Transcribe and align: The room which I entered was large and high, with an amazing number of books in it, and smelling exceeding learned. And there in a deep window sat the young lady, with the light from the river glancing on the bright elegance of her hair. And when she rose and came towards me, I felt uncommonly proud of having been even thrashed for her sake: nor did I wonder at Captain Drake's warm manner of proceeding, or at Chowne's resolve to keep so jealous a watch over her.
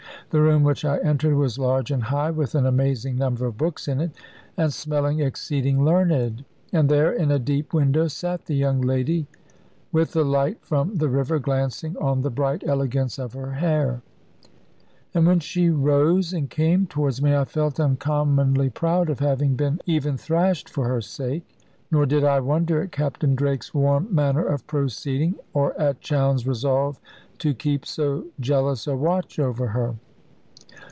The 0.31 0.39
room 0.41 0.63
which 0.63 0.85
I 0.85 0.97
entered 0.99 1.35
was 1.35 1.59
large 1.59 1.91
and 1.91 2.03
high, 2.03 2.31
with 2.31 2.55
an 2.55 2.65
amazing 2.65 3.17
number 3.17 3.45
of 3.47 3.57
books 3.57 3.89
in 3.89 3.99
it, 3.99 4.11
and 4.55 4.71
smelling 4.71 5.19
exceeding 5.19 5.83
learned. 5.83 6.45
And 6.71 6.87
there 6.87 7.11
in 7.11 7.31
a 7.31 7.37
deep 7.39 7.73
window 7.73 8.07
sat 8.07 8.45
the 8.45 8.55
young 8.55 8.79
lady, 8.79 9.27
with 9.91 10.13
the 10.13 10.23
light 10.23 10.59
from 10.61 10.95
the 10.95 11.09
river 11.09 11.37
glancing 11.37 11.97
on 11.97 12.21
the 12.21 12.29
bright 12.31 12.63
elegance 12.65 13.19
of 13.19 13.33
her 13.33 13.51
hair. 13.55 14.03
And 15.13 15.27
when 15.27 15.41
she 15.41 15.69
rose 15.69 16.31
and 16.31 16.49
came 16.49 16.87
towards 16.87 17.21
me, 17.21 17.35
I 17.35 17.43
felt 17.43 17.77
uncommonly 17.77 18.69
proud 18.69 19.09
of 19.09 19.19
having 19.19 19.57
been 19.57 19.81
even 19.85 20.15
thrashed 20.15 20.69
for 20.69 20.87
her 20.87 21.01
sake: 21.01 21.45
nor 21.91 22.05
did 22.05 22.23
I 22.23 22.39
wonder 22.39 22.81
at 22.81 22.93
Captain 22.93 23.35
Drake's 23.35 23.73
warm 23.73 24.07
manner 24.15 24.45
of 24.45 24.65
proceeding, 24.65 25.35
or 25.53 25.77
at 25.77 25.99
Chowne's 25.99 26.47
resolve 26.47 27.01
to 27.39 27.53
keep 27.53 27.85
so 27.85 28.27
jealous 28.39 28.87
a 28.87 28.95
watch 28.95 29.37
over 29.37 29.67
her. 29.67 29.95